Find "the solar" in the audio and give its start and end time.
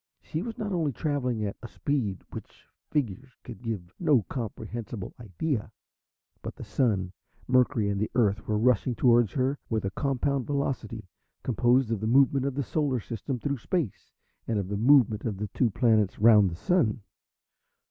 12.55-12.99